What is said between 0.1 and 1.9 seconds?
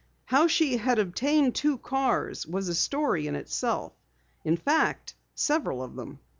How she had obtained two